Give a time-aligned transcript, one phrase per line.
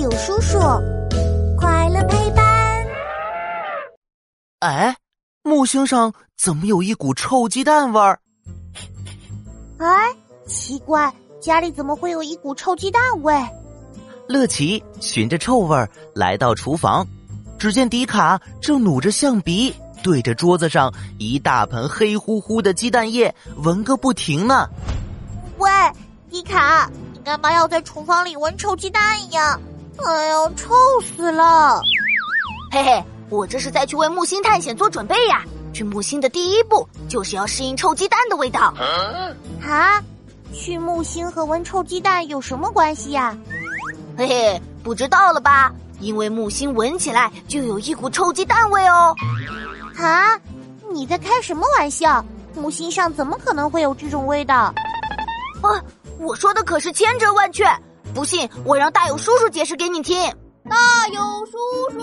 [0.00, 0.58] 友叔叔，
[1.58, 2.86] 快乐陪伴。
[4.60, 4.96] 哎，
[5.42, 8.18] 木星上怎么有一股臭鸡蛋味儿？
[9.76, 10.16] 哎，
[10.46, 13.34] 奇怪，家里怎么会有一股臭鸡蛋味？
[14.26, 17.06] 乐奇循着臭味儿来到厨房，
[17.58, 24.66] 只见迪卡正努着象鼻，对着桌子上一大盆黑乎乎的鸡蛋液闻个不停呢。
[25.58, 25.70] 喂，
[26.30, 29.60] 迪卡，你干嘛要在厨房里闻臭鸡蛋呀？
[30.06, 31.80] 哎呦，臭死了！
[32.72, 35.42] 嘿嘿，我这是在去为木星探险做准备呀。
[35.72, 38.74] 去木星的第一步就是要适应臭鸡蛋的味道。
[39.62, 40.02] 啊，
[40.52, 43.36] 去木星和闻臭鸡蛋有什么关系呀？
[44.16, 45.72] 嘿嘿，不知道了吧？
[46.00, 49.14] 因为木星闻起来就有一股臭鸡蛋味哦。
[49.96, 50.38] 啊，
[50.90, 52.24] 你在开什么玩笑？
[52.54, 54.74] 木星上怎么可能会有这种味道？
[55.62, 55.68] 啊，
[56.18, 57.64] 我说的可是千真万确。
[58.14, 60.18] 不信，我让大友叔叔解释给你听。
[60.68, 61.52] 大友叔
[61.92, 62.00] 叔，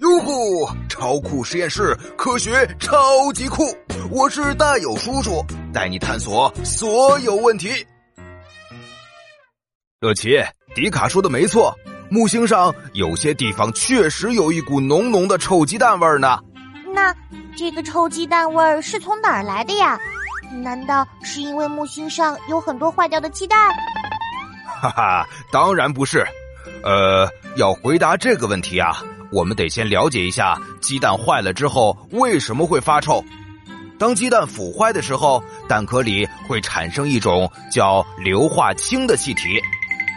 [0.00, 0.68] 哟呼！
[0.88, 3.64] 超酷实验室，科学超级酷！
[4.10, 7.70] 我是大友叔叔，带你探索所有问题。
[10.00, 10.40] 乐奇，
[10.74, 11.74] 迪卡说的没错，
[12.10, 16.38] 木星上有些地方确实有一股浓浓的臭鸡蛋味儿呢。
[16.94, 17.14] 那
[17.56, 19.98] 这个臭鸡蛋味儿是从哪儿来的呀？
[20.50, 23.72] 难道是因为木星上有很多坏掉的鸡蛋？
[24.80, 26.26] 哈哈，当然不是。
[26.82, 33.24] 呃，要回答这个问题啊，我们得先了解一下鸡蛋坏了之后为什么会发臭。
[33.98, 39.60] 当鸡蛋腐坏的时候，蛋壳里会产生一种叫硫化氢的气体，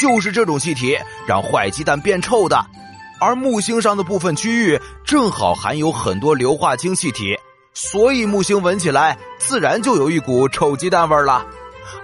[0.00, 2.64] 就是这种气体让坏鸡蛋变臭的。
[3.20, 7.36] 而木星上的部分区域正好含有很多硫化氢气体。
[7.74, 11.44] 所以木星闻起来自然就有一股臭鸡蛋味儿了，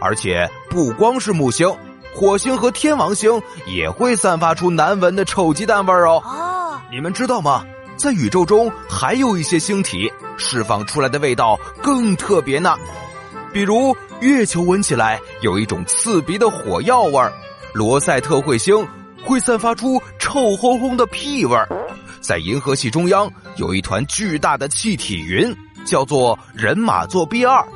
[0.00, 1.72] 而且不光是木星，
[2.12, 6.20] 火星和天王星也会散发出难闻的臭鸡蛋味儿哦。
[6.24, 7.64] 哦，你们知道吗？
[7.96, 12.74] 在宇宙中还有一些星体释放出来的味道更特别呢，
[13.52, 17.32] 比如月球闻起来有一种刺鼻的火药味儿，
[17.72, 18.88] 罗塞特彗星
[19.24, 21.68] 会散发出臭烘烘的屁味儿。
[22.30, 25.52] 在银河系中央有一团巨大的气体云，
[25.84, 27.66] 叫做人马座 B 二。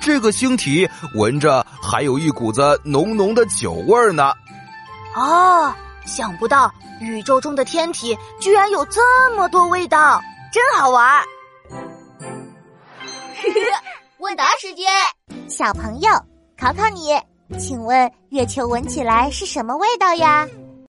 [0.00, 4.32] 这个星体闻着还有一股子浓浓的酒味儿呢。
[5.14, 5.72] 哦，
[6.04, 6.68] 想不到
[7.00, 9.00] 宇宙中的天体居然有这
[9.36, 10.20] 么多味道，
[10.52, 11.22] 真好玩。
[14.18, 14.84] 问答时间，
[15.48, 16.10] 小朋友
[16.58, 17.16] 考考你，
[17.56, 20.44] 请问月球闻起来是什么味道呀？